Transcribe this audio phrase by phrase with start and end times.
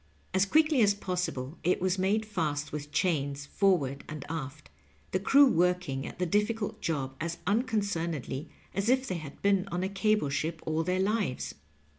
[0.33, 4.71] As quickly as possible it was made fast with chains forward and aft,
[5.11, 9.83] the crew working at the difficult job as unconcernedly as if they had been on
[9.83, 11.53] a cable ship all their lives.